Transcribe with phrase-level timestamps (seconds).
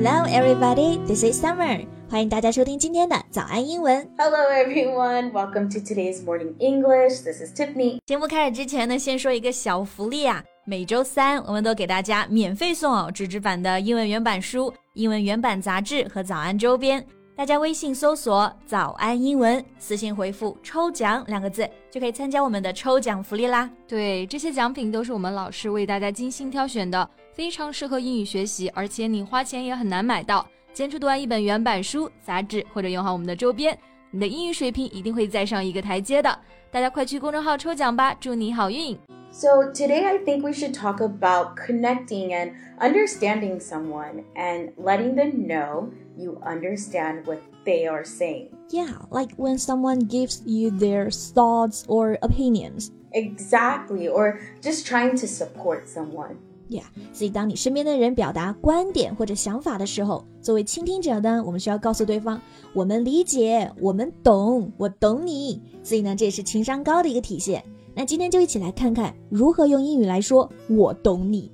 [0.00, 1.04] Hello, everybody.
[1.08, 1.84] This is Summer.
[2.08, 4.08] 欢迎大家收听今天的早安英文。
[4.16, 5.32] Hello, everyone.
[5.32, 7.24] Welcome to today's morning English.
[7.24, 7.98] This is Tiffany.
[8.06, 10.44] 节目开始之前呢，先说一个小福利啊！
[10.64, 17.04] 每周三我们都给大家免费送哦纸质版的英文原版书、英文原版杂志和早安周边。
[17.38, 23.70] 大家微信搜索“早安英文”，私信回复“抽奖”两个字，就可以参加我们的抽奖福利啦。
[23.86, 30.44] 对，这些奖品都是我们老师为大家精心挑选的，非常适合英语学习，而且你花钱也很难买到。
[30.72, 33.78] 坚持读完一本原版书、杂志，或者用好我们的周边，
[34.10, 36.36] 你的英语水平一定会再上一个台阶的。
[36.72, 38.98] 大家快去公众号抽奖吧，祝你好运！
[39.31, 45.89] So, today I think we should talk about connecting and understanding someone and letting them know
[46.15, 48.49] you understand what they are saying.
[48.69, 52.91] Yeah, like when someone gives you their thoughts or opinions.
[53.11, 56.37] Exactly, or just trying to support someone.
[56.69, 62.39] Yeah，所以当你身边的人表达观点或者想法的时候，作为倾听者呢，我们需要告诉对方，
[62.73, 65.61] 我们理解，我们懂，我懂你。
[65.83, 67.63] 所以呢，这也是情商高的一个体现。
[67.98, 71.50] 那今天就一起来看看如何用英语来说“我懂你”。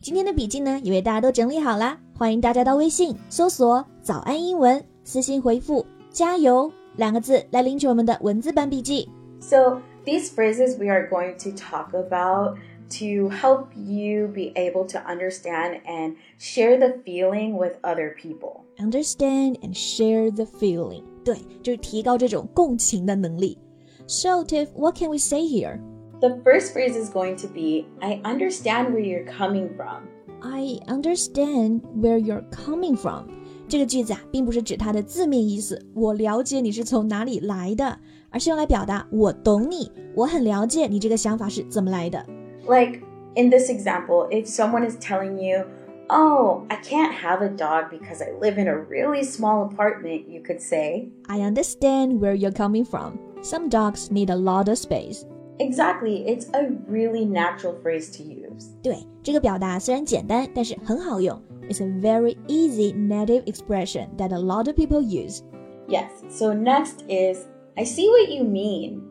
[0.00, 9.06] 今天的笔记呢，也为大家都整理好啦，欢迎大家到微信搜索“早安英文”，私信回复“加油”两个字来领取我们的文字版笔记。
[9.38, 12.56] So, these phrases we are going to talk about
[12.92, 18.62] to help you be able to understand and share the feeling with other people.
[18.78, 21.02] understand and share the feeling.
[21.22, 23.58] 对，就是提高这种共情的能力。
[24.05, 25.79] So, Tiff, what can we say here?
[26.21, 30.07] The first phrase is going to be I understand where you're coming from.
[30.41, 33.27] I understand where you're coming from.
[33.67, 37.99] 这个句子啊，并不是指它的字面意思，我了解你是从哪里来的，
[38.29, 42.25] 而是用来表达我懂你，我很了解你这个想法是怎么来的。
[42.67, 43.01] Like
[43.35, 45.65] in this example, if someone is telling you,
[46.09, 50.41] Oh, I can't have a dog because I live in a really small apartment, you
[50.41, 53.19] could say, I understand where you're coming from.
[53.41, 55.25] Some dogs need a lot of space.
[55.59, 58.69] Exactly, it's a really natural phrase to use.
[58.83, 61.41] 对，这个表达虽然简单，但是很好用。
[61.69, 65.41] It's a very easy native expression that a lot of people use.
[65.87, 69.01] Yes, so next is I see what you mean.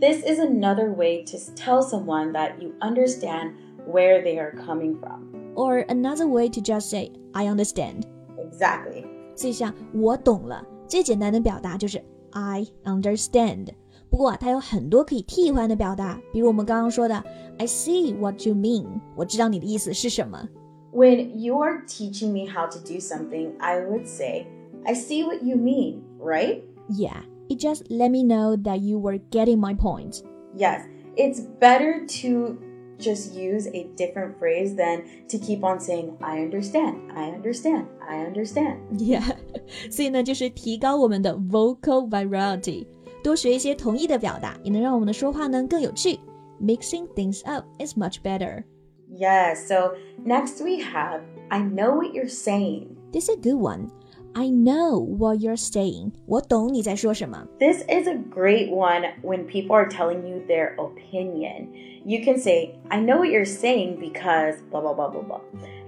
[0.00, 3.52] This is another way to tell someone that you understand
[3.86, 5.30] where they are coming from.
[5.54, 8.02] Or another way to just say I understand.
[8.36, 9.04] Exactly.
[9.36, 13.68] 所以像我懂了，最简单的表达就是 I understand。
[14.10, 17.16] 不过啊，它有很多可以替换的表达，比如我们刚刚说的
[17.58, 18.86] I see what you mean，
[19.16, 20.48] 我知道你的意思是什么。
[20.92, 24.46] When you are teaching me how to do something, I would say,
[24.84, 26.62] I see what you mean, right?
[26.88, 30.22] Yeah, it just let me know that you were getting my point.
[30.56, 30.82] Yes,
[31.16, 32.56] it's better to
[32.98, 38.24] just use a different phrase than to keep on saying, I understand, I understand, I
[38.24, 38.76] understand.
[38.92, 39.36] Yeah，
[39.90, 42.86] 所以呢，就是提高我们的 vocal variety，
[43.22, 46.18] 多学一些同义的表达，也能让我们的说话呢更有趣。
[46.60, 48.64] Mixing things up is much better.
[49.10, 52.96] Yes, so next we have, I know what you're saying.
[53.12, 53.90] This is a good one.
[54.34, 56.10] I know what you're saying.
[56.26, 57.46] 我懂你在说什么。
[57.58, 61.68] This is a great one when people are telling you their opinion.
[62.04, 65.40] You can say, I know what you're saying because blah, blah, blah, blah, blah.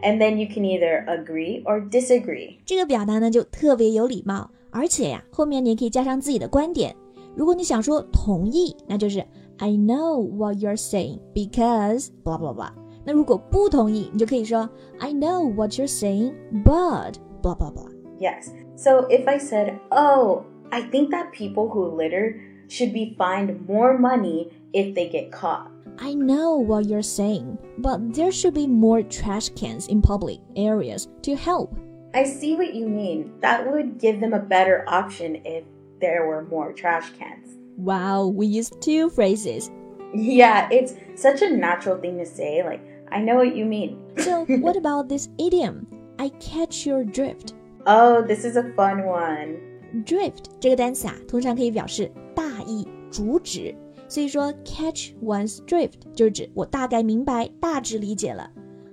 [0.03, 2.59] And then you can either agree or disagree.
[2.65, 6.95] 这个表达呢就特别有礼貌，而且呀，后面你也可以加上自己的观点。
[7.35, 9.19] 如果你想说同意，那就是
[9.59, 12.71] I know what you're saying because blah blah blah。
[13.05, 16.33] 那如果不同意，你就可以说 I know what you're saying
[16.65, 17.90] but blah blah blah。
[18.22, 18.52] Yes.
[18.76, 23.98] So if I said, oh, I think that people who litter should be fined more
[23.98, 25.72] money if they get caught.
[25.98, 31.08] I know what you're saying, but there should be more trash cans in public areas
[31.24, 31.76] to help.
[32.14, 33.34] I see what you mean.
[33.40, 35.64] That would give them a better option if
[36.00, 37.58] there were more trash cans.
[37.76, 39.72] Wow, we used two phrases.
[40.14, 42.64] Yeah, it's such a natural thing to say.
[42.64, 42.82] Like,
[43.12, 44.00] I know what you mean.
[44.18, 45.88] So, what about this idiom?
[46.20, 47.56] I catch your drift.
[47.85, 49.57] Oh, this is a fun one.
[50.05, 53.75] drift 这个单词啊，通常可以表示大意、主旨，
[54.09, 58.51] 所以说 catch one's drift 就是指我大概明白、大致理解了。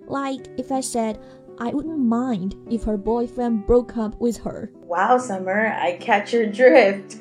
[0.07, 1.16] Like if I said
[1.57, 4.69] I wouldn't mind if her boyfriend broke up with her.
[4.88, 7.18] Wow, Summer, I catch your drift.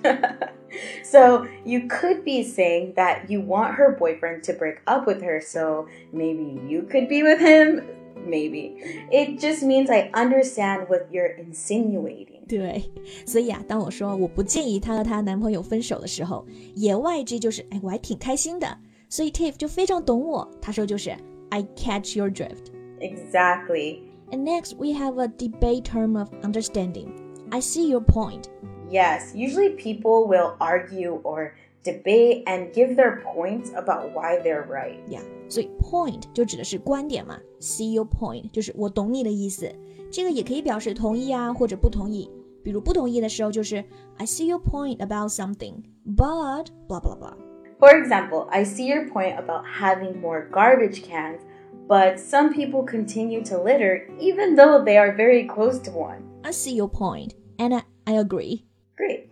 [1.04, 5.40] so, you could be saying that you want her boyfriend to break up with her,
[5.40, 7.82] so maybe you could be with him.
[8.24, 8.76] Maybe.
[9.10, 12.46] It just means I understand what you're insinuating.
[12.46, 12.90] 对，
[13.26, 16.46] 所以啊，当我说我不建议她和她男朋友分手的时候，
[16.76, 18.78] 言外之意就是，哎，我还挺开心的。
[19.08, 21.10] 所以 Tiff 就非常懂我，他说就是
[21.50, 22.70] I catch your drift。
[23.00, 24.02] Exactly.
[24.30, 27.08] And next, we have a debate term of understanding.
[27.50, 28.44] I see your point.
[28.88, 31.52] Yes, usually people will argue or
[31.84, 34.96] debate and give their points about why they're right.
[35.08, 39.72] Yeah，所以 point 就指的是观点嘛，see your point 就是我懂你的意思。
[40.10, 42.30] 这个也可以表示同意啊，或者不同意。
[42.62, 43.84] 比如不同意的时候就是
[44.19, 47.34] I see your point about something, but blah blah blah.
[47.80, 51.40] For example, I see your point about having more garbage cans,
[51.88, 56.22] but some people continue to litter even though they are very close to one.
[56.44, 58.66] I see your point, and I, I agree.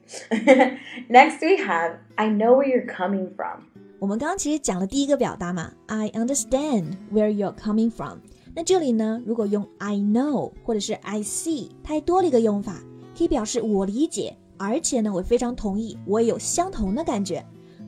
[0.04, 0.78] Great.
[1.08, 3.62] Next, we have I know where you're coming from.
[3.98, 8.18] 我们刚刚其实讲了第一个表达嘛，I understand where you're coming from。
[8.54, 12.76] 那这里呢，如果用 I know 或者是 I see，它还多了一个用法，
[13.16, 17.44] 可以表示我理解，而且呢，我非常同意，我也有相同的感觉。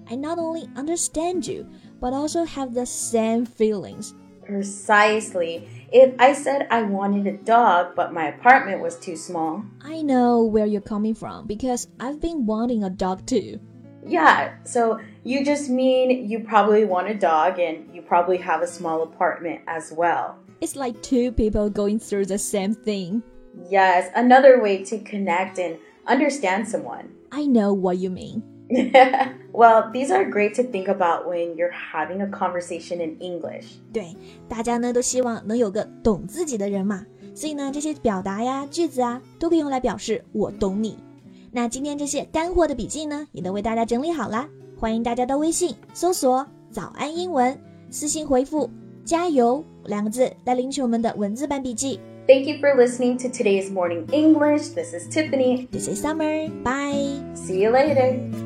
[0.07, 1.65] I not only understand you,
[2.01, 4.11] but also have the same feelings.
[4.47, 5.63] Precisely.
[5.92, 9.64] If I said I wanted a dog, but my apartment was too small.
[9.82, 13.60] I know where you're coming from because I've been wanting a dog too.
[14.06, 18.68] Yeah, so you just mean you probably want a dog and you probably have a
[18.68, 20.38] small apartment as well.
[20.60, 23.24] It's like two people going through the same thing.
[23.70, 27.14] Yes, another way to connect and understand someone.
[27.32, 28.44] I know what you mean.
[29.53, 33.77] well, these are great to think about when you're having a conversation in English.
[33.93, 34.17] 对，
[34.49, 37.05] 大家呢都希望能有个懂自己的人嘛，
[37.35, 40.97] 所以呢，这些表达呀、句子啊，都可以用来表示我懂你。
[41.51, 47.55] 那今天这些干货的笔记呢，也都为大家整理好啦，欢迎大家到微信搜索“早安英文”，
[47.91, 48.71] 私信回复“
[49.05, 52.01] 加油”两个字来领取我们的文字版笔记。
[52.27, 54.75] Thank you for listening to today's morning English.
[54.75, 55.67] This is Tiffany.
[55.71, 56.49] This is Summer.
[56.63, 57.21] Bye.
[57.35, 58.46] See you later.